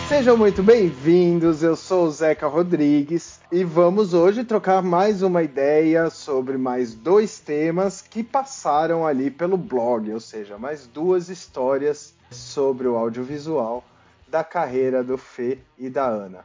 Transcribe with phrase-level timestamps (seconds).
[0.08, 6.08] Sejam muito bem-vindos, eu sou o Zeca Rodrigues e vamos hoje trocar mais uma ideia
[6.08, 12.88] sobre mais dois temas que passaram ali pelo blog, ou seja, mais duas histórias sobre
[12.88, 13.84] o audiovisual
[14.26, 16.42] da carreira do Fê e da Ana.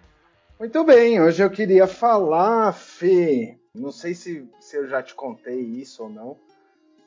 [0.59, 5.61] Muito bem, hoje eu queria falar, Fê, não sei se, se eu já te contei
[5.61, 6.37] isso ou não,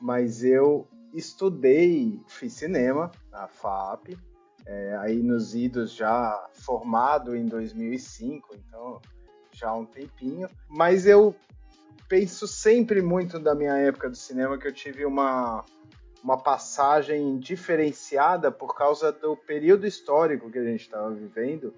[0.01, 4.17] mas eu estudei, fiz cinema na FAP,
[4.67, 9.01] é, aí nos idos já formado em 2005, então
[9.53, 10.49] já há um tempinho.
[10.67, 11.33] Mas eu
[12.09, 15.63] penso sempre muito da minha época do cinema que eu tive uma,
[16.21, 21.73] uma passagem diferenciada por causa do período histórico que a gente estava vivendo,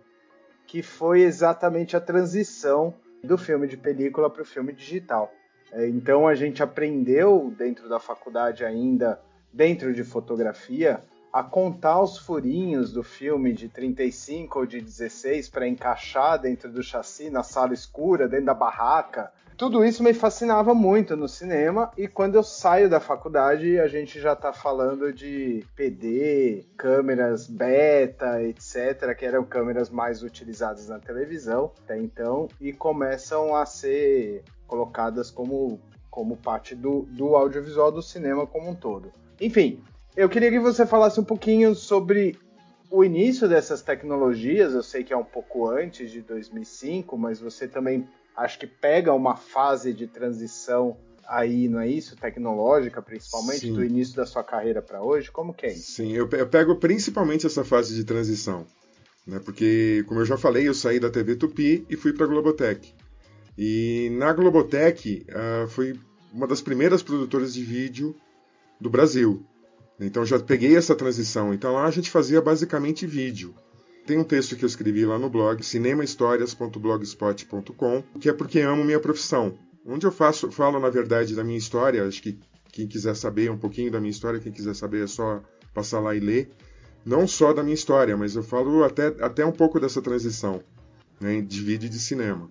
[0.66, 5.32] que foi exatamente a transição do filme de película para o filme digital.
[5.72, 9.22] É, então a gente aprendeu dentro da faculdade ainda,
[9.54, 15.68] dentro de fotografia, a contar os furinhos do filme de 35 ou de 16 para
[15.68, 19.32] encaixar dentro do chassi, na sala escura, dentro da barraca.
[19.60, 24.18] Tudo isso me fascinava muito no cinema e quando eu saio da faculdade a gente
[24.18, 31.74] já está falando de PD, câmeras beta, etc, que eram câmeras mais utilizadas na televisão
[31.84, 38.48] até então e começam a ser colocadas como, como parte do, do audiovisual do cinema
[38.48, 39.12] como um todo.
[39.42, 39.84] Enfim,
[40.16, 42.38] eu queria que você falasse um pouquinho sobre
[42.90, 44.74] o início dessas tecnologias.
[44.74, 49.14] Eu sei que é um pouco antes de 2005, mas você também acho que pega
[49.14, 52.16] uma fase de transição aí, não é isso?
[52.16, 53.74] Tecnológica, principalmente, Sim.
[53.74, 55.32] do início da sua carreira para hoje.
[55.32, 55.92] Como que é isso?
[55.92, 58.66] Sim, eu, pego principalmente essa fase de transição.
[59.28, 59.40] Né?
[59.40, 62.96] Porque, como eu já falei, eu saí da TV Tupi e fui para a Globotech.
[63.58, 66.00] E na Globotech uh, fui
[66.34, 68.16] uma das primeiras produtoras de vídeo
[68.80, 69.46] do Brasil.
[70.00, 71.54] Então já peguei essa transição.
[71.54, 73.54] Então lá a gente fazia basicamente vídeo.
[74.06, 79.00] Tem um texto que eu escrevi lá no blog, cinemahistórias.blogspot.com, que é porque amo minha
[79.00, 79.56] profissão.
[79.86, 82.40] Onde eu faço, falo na verdade da minha história, acho que
[82.72, 85.42] quem quiser saber um pouquinho da minha história, quem quiser saber é só
[85.74, 86.52] passar lá e ler.
[87.06, 90.62] Não só da minha história, mas eu falo até, até um pouco dessa transição
[91.20, 92.48] né, de vídeo e de cinema.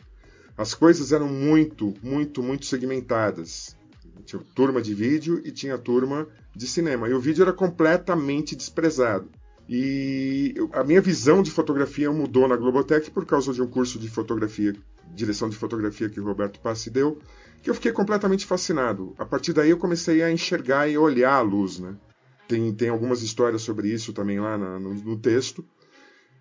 [0.56, 3.76] As coisas eram muito, muito, muito segmentadas.
[4.25, 7.09] Tinha turma de vídeo e tinha turma de cinema.
[7.09, 9.29] E o vídeo era completamente desprezado.
[9.69, 14.09] E a minha visão de fotografia mudou na Globotech por causa de um curso de
[14.09, 14.75] fotografia,
[15.15, 17.19] direção de fotografia que o Roberto Passi deu,
[17.62, 19.15] que eu fiquei completamente fascinado.
[19.19, 21.95] A partir daí eu comecei a enxergar e olhar a luz, né?
[22.49, 25.62] Tem, tem algumas histórias sobre isso também lá na, no, no, texto.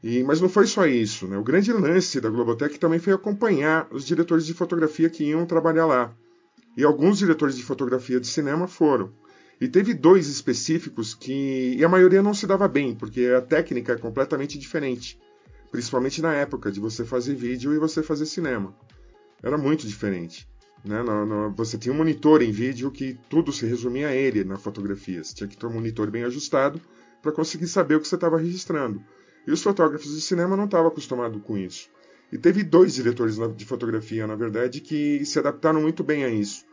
[0.02, 1.38] E, mas não foi só isso, né?
[1.38, 5.86] O grande lance da Globotech também foi acompanhar os diretores de fotografia que iam trabalhar
[5.86, 6.16] lá.
[6.78, 9.12] E alguns diretores de fotografia de cinema foram.
[9.60, 11.76] E teve dois específicos que.
[11.76, 15.20] E a maioria não se dava bem, porque a técnica é completamente diferente.
[15.72, 18.76] Principalmente na época de você fazer vídeo e você fazer cinema.
[19.42, 20.48] Era muito diferente.
[20.86, 21.02] Né?
[21.02, 24.58] No, no, você tinha um monitor em vídeo que tudo se resumia a ele na
[24.58, 25.24] fotografia.
[25.24, 26.80] Você tinha que ter um monitor bem ajustado
[27.24, 29.02] para conseguir saber o que você estava registrando.
[29.48, 31.90] E os fotógrafos de cinema não estavam acostumados com isso.
[32.32, 36.66] E teve dois diretores de fotografia, na verdade, que se adaptaram muito bem a isso.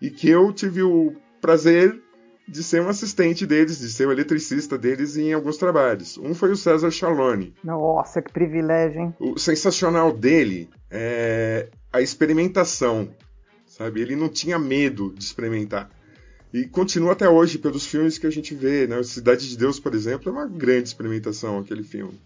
[0.00, 2.00] E que eu tive o prazer
[2.46, 6.18] de ser um assistente deles, de ser o eletricista deles em alguns trabalhos.
[6.18, 7.54] Um foi o César Chalone.
[7.62, 9.14] Nossa, que privilégio, hein?
[9.20, 13.08] O sensacional dele é a experimentação,
[13.66, 14.00] sabe?
[14.00, 15.90] Ele não tinha medo de experimentar.
[16.52, 19.00] E continua até hoje pelos filmes que a gente vê, né?
[19.04, 22.18] Cidade de Deus, por exemplo, é uma grande experimentação aquele filme.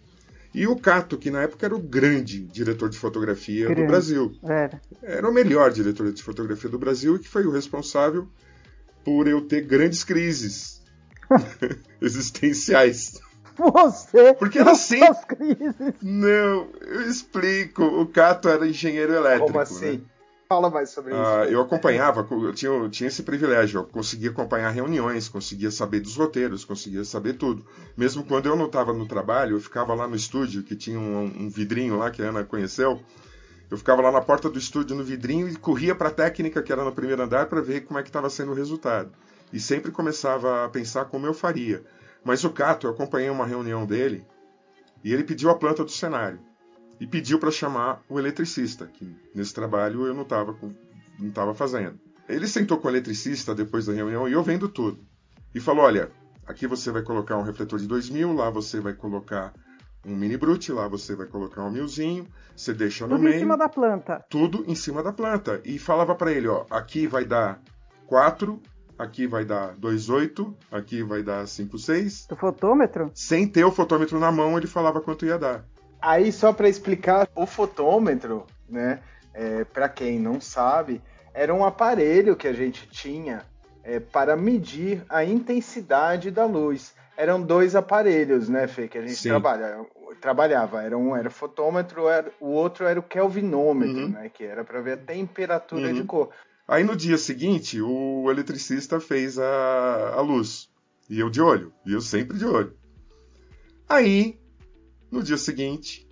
[0.55, 3.83] E o Cato, que na época era o grande diretor de fotografia grande.
[3.83, 4.33] do Brasil.
[4.45, 4.81] Era.
[5.03, 8.29] Era o melhor diretor de fotografia do Brasil e que foi o responsável
[9.05, 10.81] por eu ter grandes crises
[12.01, 13.21] existenciais.
[13.57, 15.01] Você Porque era assim.
[15.27, 15.95] Crises.
[16.01, 17.83] Não, eu explico.
[17.85, 19.47] O Cato era engenheiro elétrico.
[19.47, 19.99] Como assim?
[19.99, 20.01] Né?
[20.49, 21.55] Fala mais sobre ah, isso.
[21.55, 26.17] Eu acompanhava, eu tinha, eu tinha esse privilégio, eu conseguia acompanhar reuniões, conseguia saber dos
[26.17, 27.65] roteiros, conseguia saber tudo.
[27.97, 31.25] Mesmo quando eu não estava no trabalho, eu ficava lá no estúdio, que tinha um,
[31.25, 33.01] um vidrinho lá que a Ana conheceu,
[33.71, 36.71] eu ficava lá na porta do estúdio no vidrinho e corria para a técnica que
[36.71, 39.13] era no primeiro andar para ver como é que estava sendo o resultado.
[39.51, 41.83] E sempre começava a pensar como eu faria.
[42.23, 44.27] Mas o Cato, eu acompanhei uma reunião dele
[45.03, 46.39] e ele pediu a planta do cenário
[47.01, 50.57] e pediu para chamar o eletricista, que nesse trabalho eu não estava
[51.19, 51.99] não tava fazendo.
[52.29, 54.99] Ele sentou com o eletricista depois da reunião e eu vendo tudo.
[55.55, 56.11] E falou: Olha,
[56.47, 59.53] aqui você vai colocar um refletor de 2000, lá você vai colocar
[60.07, 63.37] um mini brute, lá você vai colocar um milzinho, você deixa no Tudo meio.
[63.37, 64.25] em cima da planta.
[64.29, 65.61] Tudo em cima da planta.
[65.65, 67.61] E falava para ele, ó, aqui vai dar
[68.07, 68.61] 4,
[68.99, 72.29] aqui vai dar 2,8, aqui vai dar 5,6.
[72.29, 73.11] Do fotômetro?
[73.15, 75.65] Sem ter o fotômetro na mão, ele falava quanto ia dar.
[76.07, 79.01] Aí, só para explicar, o fotômetro, né,
[79.33, 81.01] é, para quem não sabe,
[81.33, 83.43] era um aparelho que a gente tinha
[83.83, 86.95] é, para medir a intensidade da luz.
[87.17, 89.79] Eram dois aparelhos, né, Fê, que a gente trabalha,
[90.21, 90.83] trabalhava.
[90.83, 94.09] Era um era o fotômetro, era, o outro era o kelvinômetro, Uhum.
[94.11, 95.95] né, que era para ver a temperatura Uhum.
[95.95, 96.29] de cor.
[96.69, 100.69] Aí no dia seguinte, o eletricista fez a, a luz.
[101.09, 101.73] E eu de olho.
[101.87, 102.77] E eu sempre de olho.
[103.89, 104.39] Aí,
[105.15, 106.07] no dia seguinte,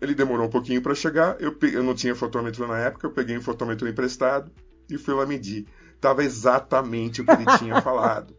[0.00, 1.36] ele demorou um pouquinho para chegar.
[1.40, 4.50] Eu, eu não tinha fotômetro na época, eu peguei um fotômetro emprestado
[4.90, 5.66] e fui lá medir.
[6.00, 8.34] Tava exatamente o que ele tinha falado.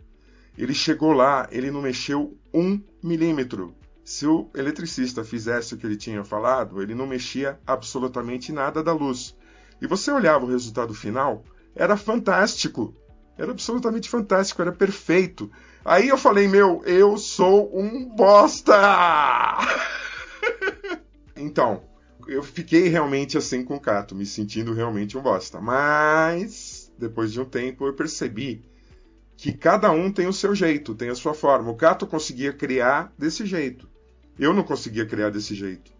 [0.57, 3.75] Ele chegou lá, ele não mexeu um milímetro.
[4.03, 8.93] Se o eletricista fizesse o que ele tinha falado, ele não mexia absolutamente nada da
[8.93, 9.35] luz.
[9.81, 11.43] E você olhava o resultado final,
[11.75, 12.95] era fantástico.
[13.37, 15.51] Era absolutamente fantástico, era perfeito.
[15.85, 18.73] Aí eu falei, meu, eu sou um bosta!
[21.39, 21.83] então,
[22.27, 25.61] eu fiquei realmente assim com o Cato, me sentindo realmente um bosta.
[25.61, 28.63] Mas, depois de um tempo, eu percebi
[29.35, 31.69] que cada um tem o seu jeito, tem a sua forma.
[31.69, 33.87] O Cato conseguia criar desse jeito.
[34.37, 35.91] Eu não conseguia criar desse jeito.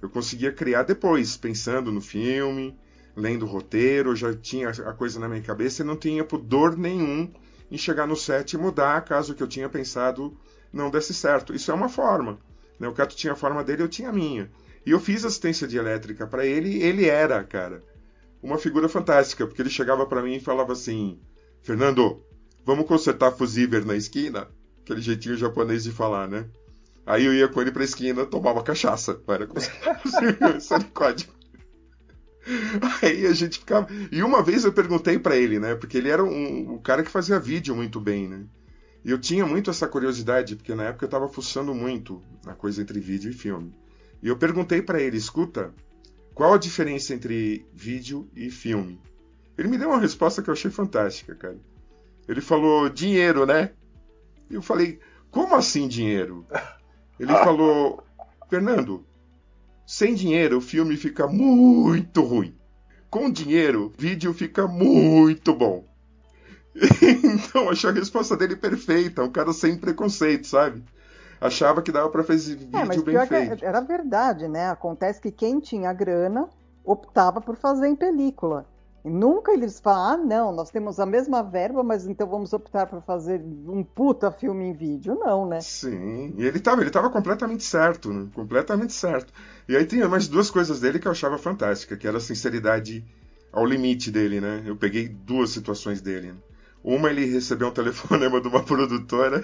[0.00, 2.78] Eu conseguia criar depois, pensando no filme,
[3.16, 7.30] lendo o roteiro, já tinha a coisa na minha cabeça e não tinha pudor nenhum
[7.70, 10.36] em chegar no set e mudar caso o que eu tinha pensado
[10.72, 11.52] não desse certo.
[11.52, 12.38] Isso é uma forma.
[12.78, 12.86] Né?
[12.86, 14.50] O Cato tinha a forma dele, eu tinha a minha.
[14.88, 17.82] E eu fiz assistência de elétrica para ele ele era, cara,
[18.42, 21.20] uma figura fantástica, porque ele chegava para mim e falava assim:
[21.60, 22.24] Fernando,
[22.64, 24.48] vamos consertar fusível na esquina?
[24.80, 26.48] Aquele jeitinho japonês de falar, né?
[27.04, 29.20] Aí eu ia com ele pra esquina, tomava cachaça.
[29.28, 31.34] Era consertar código.
[33.02, 33.88] Aí a gente ficava.
[34.10, 35.74] E uma vez eu perguntei para ele, né?
[35.74, 38.46] Porque ele era um, o cara que fazia vídeo muito bem, né?
[39.04, 42.80] E eu tinha muito essa curiosidade, porque na época eu tava fuçando muito na coisa
[42.80, 43.70] entre vídeo e filme.
[44.22, 45.72] E eu perguntei para ele, escuta,
[46.34, 49.00] qual a diferença entre vídeo e filme?
[49.56, 51.58] Ele me deu uma resposta que eu achei fantástica, cara.
[52.28, 53.72] Ele falou, dinheiro, né?
[54.50, 55.00] E eu falei,
[55.30, 56.46] como assim dinheiro?
[57.18, 58.04] Ele falou,
[58.48, 59.04] Fernando,
[59.86, 62.54] sem dinheiro o filme fica muito ruim.
[63.10, 65.88] Com dinheiro, vídeo fica muito bom.
[67.24, 69.24] então, achei a resposta dele perfeita.
[69.24, 70.84] Um cara sem preconceito, sabe?
[71.40, 73.64] Achava que dava para fazer vídeo É, mas bem pior feito.
[73.64, 74.70] era verdade, né?
[74.70, 76.48] Acontece que quem tinha grana
[76.84, 78.66] optava por fazer em película.
[79.04, 82.86] E nunca eles falam, ah, não, nós temos a mesma verba, mas então vamos optar
[82.86, 85.14] por fazer um puta filme em vídeo.
[85.14, 85.60] Não, né?
[85.60, 88.28] Sim, e ele tava, ele tava completamente certo, né?
[88.34, 89.32] Completamente certo.
[89.68, 93.04] E aí tinha mais duas coisas dele que eu achava fantástica, que era a sinceridade
[93.52, 94.62] ao limite dele, né?
[94.66, 96.32] Eu peguei duas situações dele.
[96.32, 96.38] né?
[96.82, 99.42] Uma, ele recebeu um telefonema de uma produtora,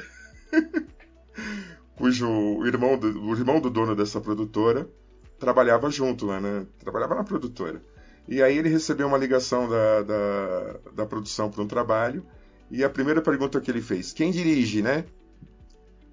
[1.96, 4.88] cujo irmão, do, o irmão do dono dessa produtora
[5.38, 6.66] trabalhava junto lá, né?
[6.78, 7.82] Trabalhava na produtora.
[8.26, 12.24] E aí ele recebeu uma ligação da, da, da produção para um trabalho,
[12.70, 15.04] e a primeira pergunta que ele fez, quem dirige, né?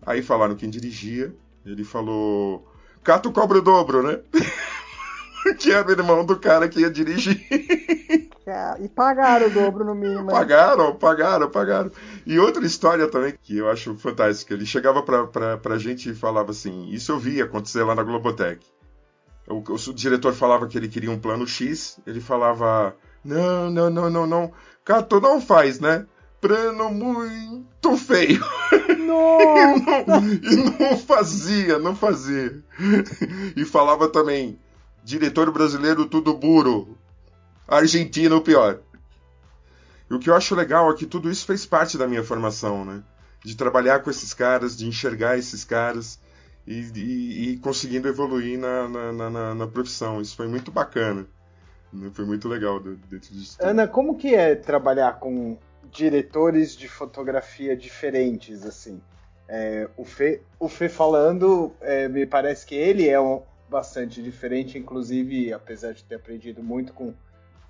[0.06, 1.34] Aí falaram quem dirigia,
[1.66, 2.68] ele falou,
[3.04, 4.20] Cato cobra o dobro, né?
[5.58, 7.40] que era o irmão do cara que ia dirigir.
[8.80, 10.26] E pagaram o dobro no mínimo.
[10.26, 10.32] né?
[10.32, 11.92] Pagaram, pagaram, pagaram.
[12.26, 14.54] E outra história também que eu acho fantástica.
[14.54, 18.04] Ele chegava pra, pra, pra gente e falava assim: Isso eu vi acontecer lá na
[18.04, 18.66] Globotech.
[19.48, 23.90] O, o, o diretor falava que ele queria um plano X, ele falava: Não, não,
[23.90, 24.52] não, não, não.
[24.84, 26.06] Cato não faz, né?
[26.40, 28.44] Plano muito feio.
[29.06, 30.22] Nossa!
[30.42, 32.64] e não fazia, não fazia.
[33.56, 34.60] E falava também:
[35.04, 36.98] Diretor brasileiro tudo burro.
[37.68, 38.80] Argentina o pior.
[40.12, 42.84] E o que eu acho legal é que tudo isso fez parte da minha formação,
[42.84, 43.02] né?
[43.46, 46.20] De trabalhar com esses caras, de enxergar esses caras
[46.68, 50.20] e, e, e conseguindo evoluir na, na, na, na, profissão.
[50.20, 51.26] Isso foi muito bacana.
[52.12, 53.58] Foi muito legal dentro disso.
[53.62, 55.58] Ana, como que é trabalhar com
[55.90, 59.02] diretores de fotografia diferentes, assim?
[59.48, 64.78] É, o, Fê, o Fê falando, é, me parece que ele é um, bastante diferente,
[64.78, 67.14] inclusive, apesar de ter aprendido muito com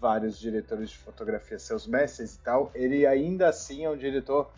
[0.01, 4.51] vários diretores de fotografia, seus mestres e tal, ele ainda assim é um diretor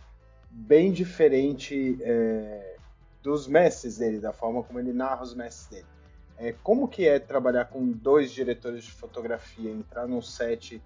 [0.50, 2.78] bem diferente é,
[3.22, 5.86] dos mestres dele, da forma como ele narra os mestres dele.
[6.38, 10.82] É, como que é trabalhar com dois diretores de fotografia, entrar num set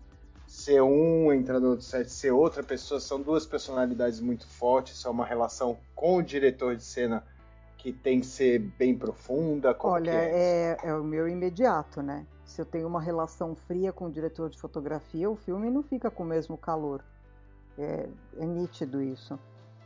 [0.47, 5.09] ser um entrando no outro set, ser outra pessoa, são duas personalidades muito fortes, é
[5.09, 7.21] uma relação com o diretor de cena
[7.77, 9.75] que tem que ser bem profunda?
[9.81, 10.77] Olha, é?
[10.83, 12.25] É, é o meu imediato, né?
[12.57, 16.09] Se eu tenho uma relação fria com o diretor de fotografia, o filme não fica
[16.09, 17.03] com o mesmo calor.
[17.77, 19.37] É, é nítido isso.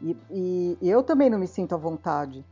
[0.02, 2.46] E, e, e, eu também não me sinto à vontade.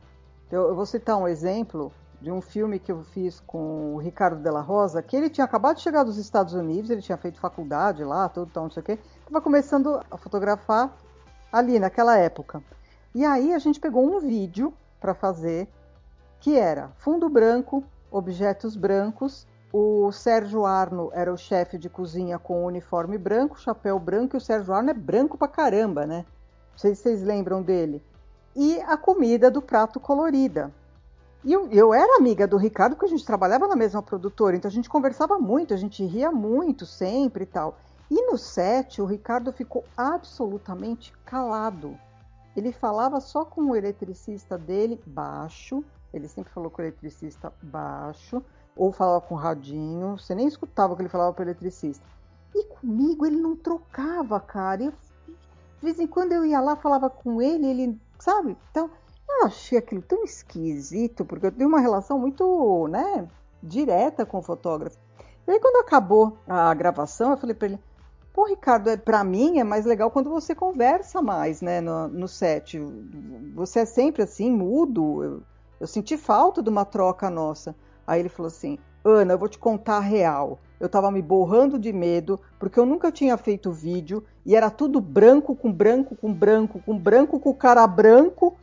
[0.50, 4.42] Eu, eu, vou citar um exemplo de um filme que eu fiz com o Ricardo
[4.42, 8.04] Della Rosa, que ele tinha acabado de chegar dos Estados Unidos, ele tinha feito faculdade
[8.04, 10.94] lá, tudo, tal, não sei o quê, estava começando a fotografar
[11.50, 12.62] ali naquela época.
[13.14, 15.66] E aí a gente pegou um vídeo para fazer,
[16.40, 19.48] que era fundo branco, objetos brancos.
[19.72, 24.40] O Sérgio Arno era o chefe de cozinha com uniforme branco, chapéu branco, e o
[24.40, 26.24] Sérgio Arno é branco pra caramba, né?
[26.72, 28.02] Não sei se vocês lembram dele.
[28.56, 30.72] E a comida do prato colorida.
[31.44, 34.68] E eu, eu era amiga do Ricardo, porque a gente trabalhava na mesma produtora, então
[34.68, 37.78] a gente conversava muito, a gente ria muito sempre e tal.
[38.10, 41.96] E no set, o Ricardo ficou absolutamente calado.
[42.56, 48.42] Ele falava só com o eletricista dele baixo, ele sempre falou com o eletricista baixo,
[48.76, 52.04] ou falava com o radinho, você nem escutava o que ele falava para o eletricista.
[52.54, 54.84] E comigo ele não trocava, cara.
[54.84, 58.56] Eu, de vez em quando eu ia lá, falava com ele, ele, sabe?
[58.70, 58.90] Então,
[59.28, 63.28] eu achei aquilo tão esquisito, porque eu tenho uma relação muito, né,
[63.62, 64.98] direta com o fotógrafo.
[65.46, 67.80] E aí, quando acabou a gravação, eu falei para ele:
[68.32, 72.28] Pô, Ricardo, é, para mim é mais legal quando você conversa mais, né, no, no
[72.28, 72.78] set.
[73.54, 75.24] Você é sempre assim, mudo.
[75.24, 75.42] Eu,
[75.80, 77.74] eu senti falta de uma troca nossa.
[78.06, 80.58] Aí ele falou assim: Ana, eu vou te contar a real.
[80.78, 85.00] Eu tava me borrando de medo porque eu nunca tinha feito vídeo e era tudo
[85.00, 88.56] branco com branco com branco com branco com cara branco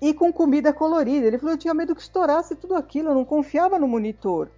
[0.00, 1.26] e com comida colorida.
[1.26, 4.50] Ele falou: eu tinha medo que estourasse tudo aquilo, eu não confiava no monitor.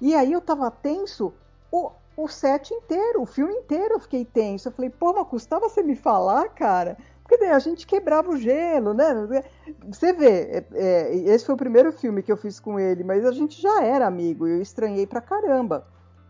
[0.00, 1.32] E aí eu tava tenso.
[1.72, 4.68] O, o set inteiro, o filme inteiro eu fiquei tenso.
[4.68, 6.96] Eu falei, pô, mas custava você me falar, cara?
[7.38, 9.44] Daí a gente quebrava o gelo, né?
[9.86, 13.24] Você vê, é, é, esse foi o primeiro filme que eu fiz com ele, mas
[13.24, 15.86] a gente já era amigo e eu estranhei pra caramba.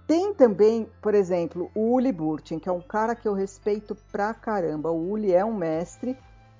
[0.06, 4.32] Tem também, por exemplo, o Uli Burtin, que é um cara que eu respeito pra
[4.32, 4.90] caramba.
[4.90, 6.16] O Uli é um mestre,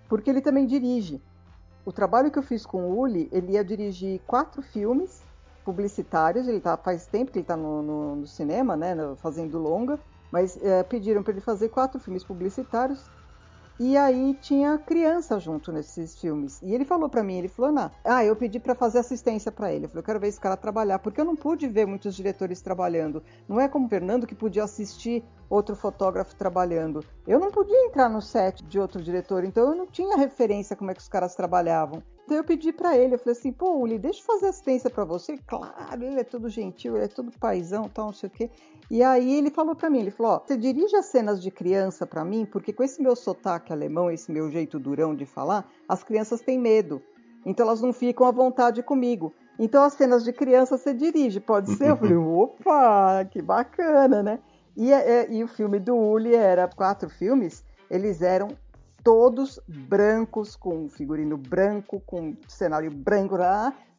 [0.08, 1.22] porque ele também dirige.
[1.84, 5.22] O trabalho que eu fiz com o Uli, ele ia dirigir quatro filmes
[5.64, 9.98] publicitários, ele tá, faz tempo que ele está no, no, no, cinema, né, fazendo longa,
[10.30, 13.08] mas é, pediram para ele fazer quatro filmes publicitários
[13.78, 16.60] e aí tinha criança junto nesses filmes.
[16.62, 19.72] E ele falou para mim, ele falou, Ana, ah, eu pedi para fazer assistência para
[19.72, 19.84] ele.
[19.84, 22.62] Eu falei, eu quero ver esse cara trabalhar, porque eu não pude ver muitos diretores
[22.62, 23.22] trabalhando.
[23.46, 27.04] Não é como o Fernando que podia assistir outro fotógrafo trabalhando.
[27.26, 30.90] Eu não podia entrar no set de outro diretor, então eu não tinha referência como
[30.90, 32.02] é que os caras trabalhavam.
[32.26, 35.04] Então eu pedi para ele, eu falei assim, pô, Uli, deixa eu fazer assistência para
[35.04, 35.38] você.
[35.46, 38.50] Claro, ele é todo gentil, ele é todo paizão, tal, não sei o quê.
[38.90, 42.04] E aí ele falou para mim, ele falou, ó, você dirige as cenas de criança
[42.04, 46.02] para mim, porque com esse meu sotaque alemão, esse meu jeito durão de falar, as
[46.02, 47.00] crianças têm medo.
[47.44, 49.32] Então elas não ficam à vontade comigo.
[49.56, 51.90] Então as cenas de criança você dirige, pode ser?
[51.90, 54.40] Eu falei, opa, que bacana, né?
[54.76, 58.48] E, é, é, e o filme do Uli era quatro filmes, eles eram
[59.06, 63.36] todos brancos, com figurino branco, com cenário branco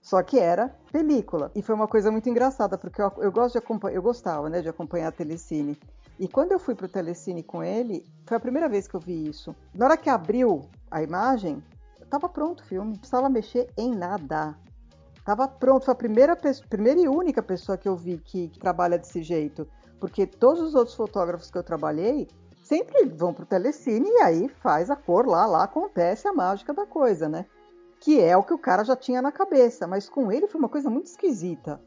[0.01, 1.49] só que era película.
[1.55, 4.61] E foi uma coisa muito engraçada, porque eu, eu gosto de acompanhar, eu gostava, né,
[4.61, 5.79] de acompanhar a Telecine.
[6.19, 9.29] E quando eu fui pro Telecine com ele, foi a primeira vez que eu vi
[9.29, 9.55] isso.
[9.73, 11.63] Na hora que abriu a imagem,
[12.09, 14.57] tava pronto o filme, não precisava mexer em nada.
[15.23, 16.37] Tava pronto, foi a primeira,
[16.69, 19.65] primeira e única pessoa que eu vi que, que trabalha desse jeito.
[20.01, 22.27] Porque todos os outros fotógrafos que eu trabalhei,
[22.67, 26.85] sempre vão pro telecine e aí faz a cor lá, lá acontece a mágica da
[26.85, 27.45] coisa, né?
[27.99, 30.69] Que é o que o cara já tinha na cabeça, mas com ele foi uma
[30.69, 31.81] coisa muito esquisita.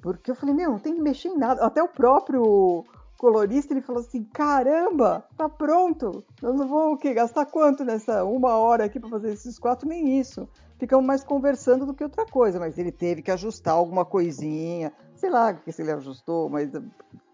[0.00, 1.64] Porque eu falei, meu, não tem que mexer em nada.
[1.64, 2.84] Até o próprio
[3.16, 6.22] colorista, ele falou assim, caramba, tá pronto.
[6.40, 7.12] Eu não vou o quê?
[7.12, 9.88] Gastar quanto nessa uma hora aqui para fazer esses quatro?
[9.88, 10.48] Nem isso.
[10.78, 14.92] Ficamos mais conversando do que outra coisa, mas ele teve que ajustar alguma coisinha.
[15.16, 16.70] Sei lá o que ele ajustou, mas...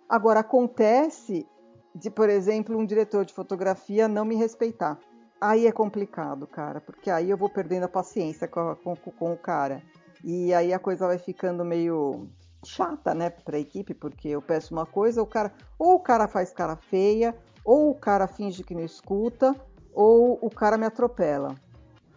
[0.08, 1.46] Agora, acontece
[1.94, 4.98] de, por exemplo, um diretor de fotografia não me respeitar.
[5.40, 9.36] Aí é complicado, cara, porque aí eu vou perdendo a paciência com, com, com o
[9.36, 9.82] cara.
[10.22, 12.28] E aí a coisa vai ficando meio
[12.64, 16.52] chata, né, pra equipe, porque eu peço uma coisa, o cara, ou o cara faz
[16.52, 19.54] cara feia, ou o cara finge que não escuta,
[19.92, 21.54] ou o cara me atropela.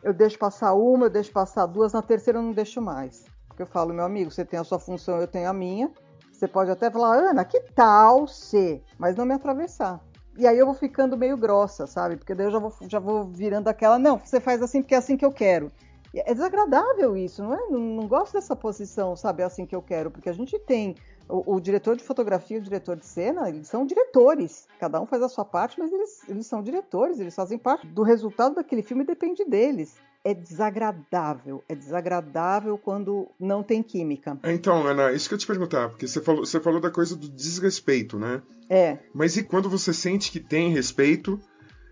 [0.02, 3.26] Eu deixo passar uma, eu deixo passar duas, na terceira eu não deixo mais.
[3.48, 5.92] Porque eu falo, meu amigo, você tem a sua função, eu tenho a minha.
[6.38, 8.84] Você pode até falar, Ana, que tal ser?
[8.96, 10.00] Mas não me atravessar.
[10.38, 12.16] E aí eu vou ficando meio grossa, sabe?
[12.16, 15.00] Porque daí eu já vou, já vou virando aquela, não, você faz assim porque é
[15.00, 15.72] assim que eu quero.
[16.14, 17.58] É desagradável isso, não é?
[17.72, 19.42] Não, não gosto dessa posição, sabe?
[19.42, 20.96] É assim que eu quero, porque a gente tem
[21.28, 24.68] O, o, diretor de fotografia o diretor de cena, eles são diretores.
[24.80, 28.04] Cada um faz a sua parte, mas eles, eles são diretores, eles fazem parte do
[28.04, 31.64] resultado daquele filme depende deles é desagradável.
[31.70, 34.38] É desagradável quando não tem química.
[34.44, 37.16] É, então, Ana, isso que eu te perguntar, porque você falou, você falou da coisa
[37.16, 38.42] do desrespeito, né?
[38.70, 38.98] É.
[39.14, 41.40] Mas e quando você sente que tem respeito,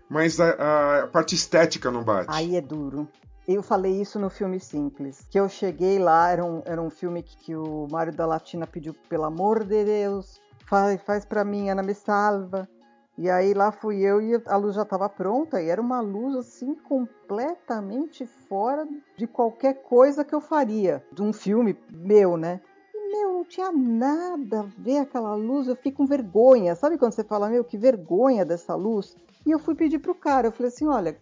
[0.06, 2.26] mas a, a parte estética não bate?
[2.28, 3.08] Aí é duro.
[3.48, 5.26] Eu falei isso no filme Simples.
[5.30, 8.66] Que eu cheguei lá, era um, era um filme que, que o Mário da Latina
[8.66, 12.68] pediu, pelo amor de Deus, faz, faz pra mim, Ana me salva.
[13.18, 16.36] E aí lá fui eu e a luz já estava pronta e era uma luz
[16.36, 22.60] assim completamente fora de qualquer coisa que eu faria, de um filme meu, né?
[22.94, 26.74] E, meu, não tinha nada a ver aquela luz, eu fiquei com vergonha.
[26.74, 29.16] Sabe quando você fala, meu, que vergonha dessa luz?
[29.46, 31.18] E eu fui pedir pro cara, eu falei assim, olha,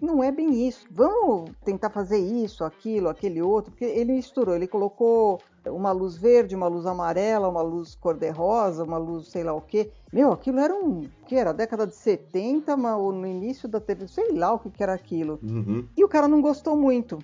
[0.00, 0.86] não é bem isso.
[0.90, 6.54] Vamos tentar fazer isso, aquilo, aquele outro, porque ele misturou, ele colocou uma luz verde,
[6.54, 9.90] uma luz amarela, uma luz cor-de-rosa, uma luz sei lá o quê.
[10.12, 11.08] Meu, aquilo era um.
[11.26, 11.52] que era?
[11.52, 14.94] Década de 70, mas, ou no início da TV, sei lá o que, que era
[14.94, 15.38] aquilo.
[15.42, 15.86] Uhum.
[15.96, 17.18] E o cara não gostou muito.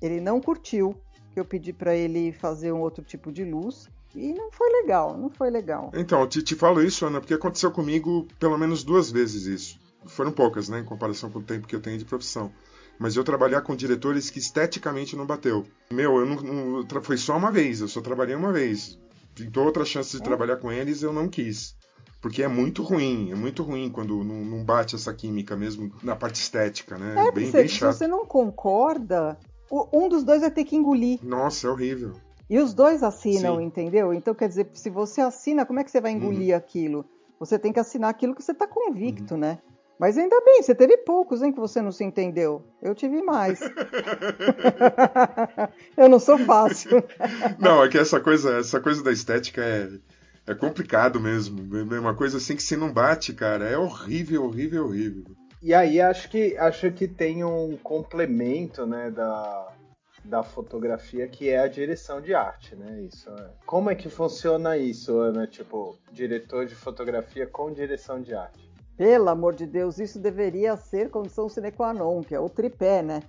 [0.00, 0.94] Ele não curtiu
[1.32, 3.88] que eu pedi para ele fazer um outro tipo de luz.
[4.14, 5.90] E não foi legal, não foi legal.
[5.92, 10.32] Então, te, te falo isso, Ana, porque aconteceu comigo pelo menos duas vezes isso foram
[10.32, 12.52] poucas, né, em comparação com o tempo que eu tenho de profissão.
[12.98, 15.64] Mas eu trabalhar com diretores que esteticamente não bateu.
[15.90, 18.98] Meu, eu não, não foi só uma vez, eu só trabalhei uma vez.
[19.34, 21.74] Pintou outra chance de trabalhar com eles, eu não quis.
[22.22, 26.16] Porque é muito ruim, é muito ruim quando não, não bate essa química mesmo na
[26.16, 27.26] parte estética, né?
[27.26, 27.92] É, bem, você, bem chato.
[27.92, 29.36] Se você não concorda,
[29.92, 31.18] um dos dois vai ter que engolir.
[31.22, 32.14] Nossa, é horrível.
[32.48, 33.64] E os dois assinam, Sim.
[33.64, 34.12] entendeu?
[34.14, 36.56] Então, quer dizer, se você assina, como é que você vai engolir uhum.
[36.56, 37.04] aquilo?
[37.38, 39.40] Você tem que assinar aquilo que você está convicto, uhum.
[39.40, 39.58] né?
[39.98, 42.64] Mas ainda bem, você teve poucos, hein, que você não se entendeu.
[42.82, 43.60] Eu tive mais.
[45.96, 47.02] eu não sou fácil.
[47.58, 49.88] não, é que essa coisa, essa coisa da estética é,
[50.46, 51.76] é complicado mesmo.
[51.94, 55.24] É uma coisa assim que se não bate, cara, é horrível, horrível, horrível.
[55.62, 59.72] E aí acho que acho que tem um complemento, né, da,
[60.24, 63.02] da fotografia que é a direção de arte, né?
[63.02, 63.30] Isso.
[63.30, 63.50] É.
[63.64, 65.46] Como é que funciona isso, Ana?
[65.46, 68.73] Tipo, diretor de fotografia com direção de arte?
[68.96, 73.02] Pelo amor de Deus, isso deveria ser condição sine qua non, que é o tripé,
[73.02, 73.22] né?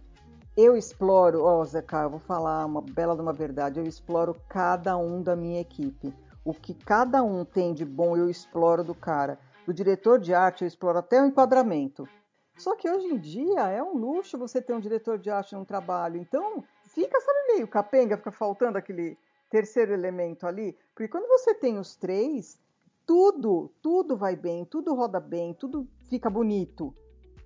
[0.55, 4.35] Eu exploro, ó, oh, Zeca, eu vou falar uma bela de uma verdade, eu exploro
[4.47, 6.13] cada um da minha equipe.
[6.45, 9.39] O que cada um tem de bom, eu exploro do cara.
[9.65, 12.07] Do diretor de arte, eu exploro até o enquadramento.
[12.55, 15.65] Só que hoje em dia é um luxo você ter um diretor de arte num
[15.65, 16.17] trabalho.
[16.17, 19.17] Então, fica, sabe, meio capenga, fica faltando aquele
[19.49, 20.77] terceiro elemento ali.
[20.93, 22.59] Porque quando você tem os três,
[23.05, 26.93] tudo, tudo vai bem, tudo roda bem, tudo fica bonito,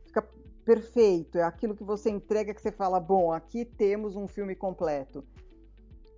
[0.06, 0.22] fica
[0.63, 1.38] perfeito.
[1.38, 5.24] É aquilo que você entrega que você fala, bom, aqui temos um filme completo.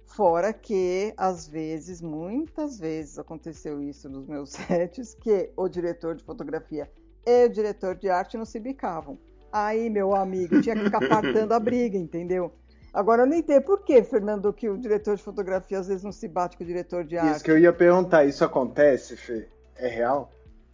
[0.06, 6.24] Fora que, às vezes, muitas vezes aconteceu isso nos meus sets, que o diretor de
[6.24, 6.92] fotografia
[7.26, 9.18] e o diretor de arte não se bicavam.
[9.52, 12.52] Aí, meu amigo, tinha que ficar partando a briga, entendeu?
[12.94, 16.12] Agora eu não entendo por que, Fernando, que o diretor de fotografia às vezes não
[16.12, 17.36] se bate com o diretor de arte.
[17.36, 19.48] Isso que eu ia perguntar, isso acontece, Fê?
[19.78, 20.32] É real?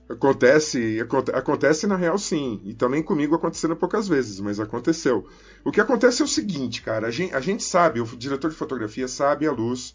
[0.10, 1.00] Acontece,
[1.34, 2.62] acontece na real sim.
[2.64, 5.28] E também comigo acontecendo poucas vezes, mas aconteceu.
[5.64, 8.56] O que acontece é o seguinte, cara, a gente, a gente sabe, o diretor de
[8.56, 9.94] fotografia sabe a luz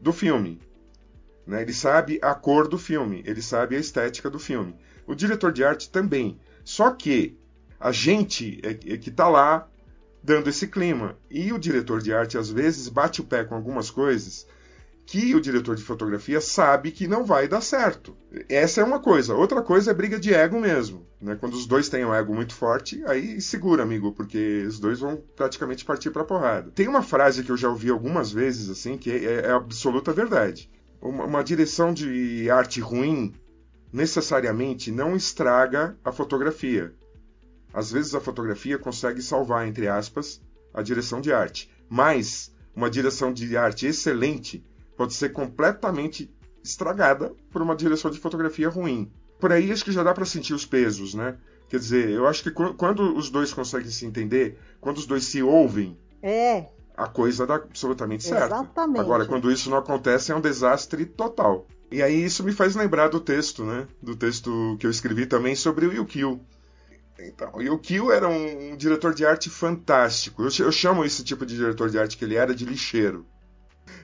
[0.00, 0.60] do filme.
[1.46, 1.62] Né?
[1.62, 4.76] Ele sabe a cor do filme, ele sabe a estética do filme.
[5.06, 6.38] O diretor de arte também.
[6.64, 7.36] Só que
[7.78, 9.69] a gente é, é que está lá
[10.22, 11.16] dando esse clima.
[11.30, 14.46] E o diretor de arte, às vezes, bate o pé com algumas coisas
[15.10, 18.16] que o diretor de fotografia sabe que não vai dar certo.
[18.48, 19.34] Essa é uma coisa.
[19.34, 21.04] Outra coisa é briga de ego mesmo.
[21.20, 21.34] Né?
[21.34, 25.20] Quando os dois têm um ego muito forte, aí segura, amigo, porque os dois vão
[25.34, 26.70] praticamente partir para porrada.
[26.70, 30.70] Tem uma frase que eu já ouvi algumas vezes, assim, que é, é absoluta verdade.
[31.02, 33.34] Uma, uma direção de arte ruim
[33.92, 36.94] necessariamente não estraga a fotografia.
[37.72, 40.40] Às vezes a fotografia consegue salvar, entre aspas,
[40.74, 41.70] a direção de arte.
[41.88, 44.64] Mas uma direção de arte excelente
[44.96, 49.10] pode ser completamente estragada por uma direção de fotografia ruim.
[49.38, 51.36] Por aí acho que já dá para sentir os pesos, né?
[51.68, 55.40] Quer dizer, eu acho que quando os dois conseguem se entender, quando os dois se
[55.42, 56.66] ouvem, é.
[56.96, 58.46] a coisa dá absolutamente certo.
[58.46, 59.00] Exatamente.
[59.00, 61.66] Agora, quando isso não acontece, é um desastre total.
[61.90, 63.86] E aí isso me faz lembrar do texto, né?
[64.02, 66.40] Do texto que eu escrevi também sobre o Yukio,
[67.26, 70.42] então, e o Kill era um, um, diretor de arte fantástico.
[70.42, 73.26] Eu, eu, chamo esse tipo de diretor de arte que ele era de lixeiro.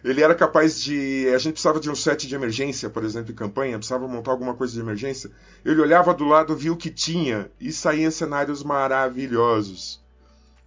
[0.04, 1.28] Ele era capaz de.
[1.34, 4.54] A gente precisava de um set de emergência, por exemplo, em campanha, precisava montar alguma
[4.54, 5.30] coisa de emergência.
[5.64, 10.04] Ele olhava do lado, via o que tinha e saía cenários maravilhosos.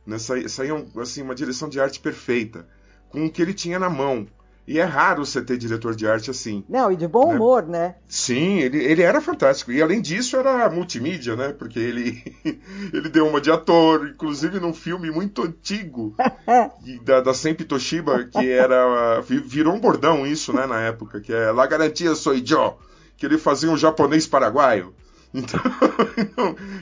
[0.06, 0.18] Né?
[0.18, 2.68] Sa, saíam, assim, uma direção de arte perfeita,
[3.10, 4.28] com o que ele tinha na mão.
[4.70, 6.64] E é raro você ter diretor de arte assim.
[6.70, 7.36] Não, e de bom né?
[7.36, 7.96] humor, né?
[8.08, 9.72] Sim, ele, ele era fantástico.
[9.72, 11.52] E além disso, era multimídia, né?
[11.52, 12.24] Porque ele,
[12.94, 16.14] ele deu uma de ator, inclusive num filme muito antigo
[17.04, 19.20] da, da Sempre Toshiba, que era.
[19.22, 22.78] Virou um bordão isso, né, na época, que é La Garantia Soy Yo,
[23.18, 24.94] que ele fazia um japonês paraguaio.
[25.32, 25.62] Então,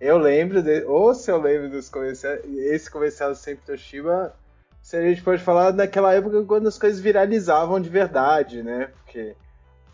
[0.00, 0.86] eu lembro dele.
[0.86, 2.40] Ou se eu lembro dos comerciais.
[2.46, 4.34] Esse comercial do Sempre Toshiba.
[4.80, 8.90] Se a gente pode falar daquela época quando as coisas viralizavam de verdade, né?
[9.04, 9.36] Porque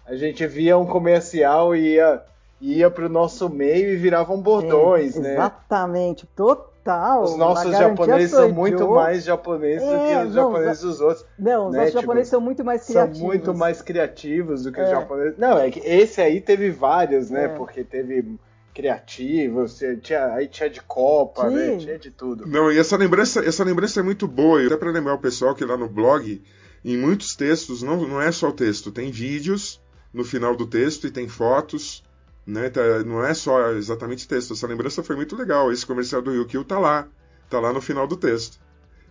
[0.04, 2.22] a gente via um comercial e ia
[2.60, 5.32] ia para o nosso meio e viravam bordões, é, né?
[5.32, 6.75] Exatamente, total.
[7.22, 11.26] Os nossos japoneses são muito mais japoneses é, do que os não, japoneses dos outros.
[11.38, 11.78] Não, os né?
[11.78, 13.18] nossos tipo, japoneses são muito mais criativos.
[13.18, 14.84] São muito mais criativos do que é.
[14.84, 15.38] os japoneses.
[15.38, 17.44] Não, é que esse aí teve vários, né?
[17.44, 17.48] É.
[17.48, 18.38] Porque teve
[18.74, 21.68] criativos, tinha, aí tinha de Copa, né?
[21.68, 21.76] Né?
[21.78, 22.46] Tinha de tudo.
[22.46, 24.64] Não, e essa lembrança, essa lembrança é muito boa.
[24.64, 26.42] Até para lembrar o pessoal que lá no blog,
[26.84, 29.80] em muitos textos, não, não é só o texto, tem vídeos
[30.12, 32.04] no final do texto e tem fotos
[32.46, 32.70] né?
[32.70, 34.52] Tá, não é só exatamente texto.
[34.52, 35.72] Essa lembrança foi muito legal.
[35.72, 37.08] Esse comercial do Yukio tá lá.
[37.50, 38.58] Tá lá no final do texto.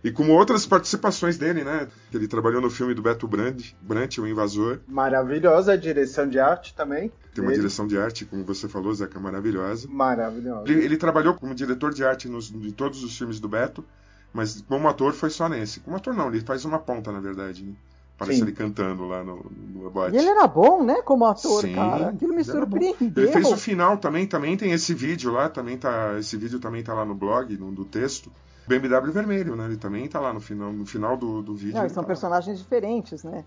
[0.04, 1.88] E como outras participações dele, né?
[2.14, 4.78] Ele trabalhou no filme do Beto Brant, Brant O Invasor.
[4.86, 7.10] Maravilhosa a direção de arte também.
[7.34, 9.88] Tem uma direção de arte, como você falou, Zeca, maravilhosa.
[9.88, 10.70] Maravilhosa.
[10.70, 13.84] Ele, ele trabalhou como diretor de arte nos, em todos os filmes do Beto,
[14.32, 15.80] mas como ator foi só nesse.
[15.80, 17.74] Como ator não, ele faz uma ponta, na verdade, né?
[18.18, 18.44] Parece Sim.
[18.44, 20.16] ele cantando lá no, no bote.
[20.16, 22.08] E ele era bom, né, como ator, Sim, cara.
[22.08, 23.24] Aquilo me surpreendeu.
[23.24, 26.82] Ele fez o final também, também tem esse vídeo lá, também tá, esse vídeo também
[26.82, 28.32] tá lá no blog, no, do texto.
[28.66, 29.66] BMW vermelho, né?
[29.66, 31.80] Ele também tá lá no final, no final do, do vídeo.
[31.80, 32.62] Não, são tá personagens lá.
[32.62, 33.44] diferentes, né?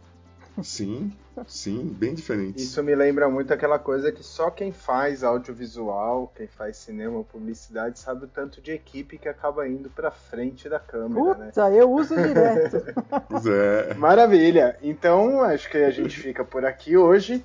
[0.63, 1.11] Sim,
[1.47, 2.63] sim, bem diferentes.
[2.63, 7.99] Isso me lembra muito aquela coisa que só quem faz audiovisual, quem faz cinema, publicidade,
[7.99, 11.45] sabe o tanto de equipe que acaba indo pra frente da câmera, né?
[11.47, 11.81] Puta, né?
[11.81, 12.77] eu uso direto.
[13.49, 13.93] é.
[13.95, 14.77] Maravilha.
[14.81, 17.43] Então, acho que a gente fica por aqui hoje.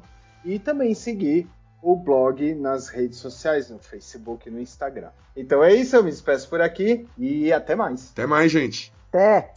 [0.45, 1.49] e também seguir
[1.83, 5.11] o blog nas redes sociais, no Facebook e no Instagram.
[5.37, 8.11] Então é isso, eu me despeço por aqui e até mais.
[8.13, 8.93] Até mais, gente.
[9.09, 9.53] Até.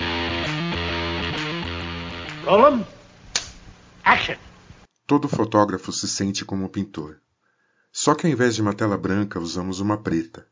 [2.44, 2.84] Roland.
[4.04, 4.36] Action.
[5.06, 7.22] Todo fotógrafo se sente como pintor.
[7.92, 10.48] Só que ao invés de uma tela branca, usamos uma preta.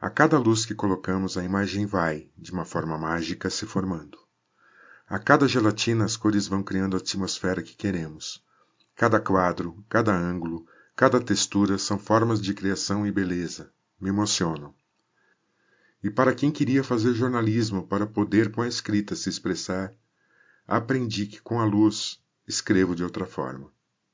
[0.00, 4.16] A cada luz que colocamos, a imagem vai, de uma forma mágica, se formando.
[5.10, 8.40] A cada gelatina as cores vão criando a atmosfera que queremos.
[8.94, 13.72] Cada quadro, cada ângulo, cada textura são formas de criação e beleza.
[14.00, 14.72] Me emocionam.
[16.00, 19.92] E para quem queria fazer jornalismo para poder com a escrita se expressar,
[20.64, 23.68] aprendi que com a luz escrevo de outra forma.